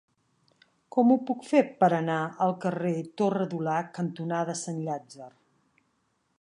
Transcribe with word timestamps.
Com 0.95 1.11
ho 1.15 1.17
puc 1.27 1.43
fer 1.49 1.61
per 1.83 1.89
anar 1.97 2.17
al 2.47 2.55
carrer 2.65 2.95
Torre 3.23 3.47
Dulac 3.53 3.95
cantonada 4.01 4.59
Sant 4.65 4.81
Llàtzer? 4.89 5.33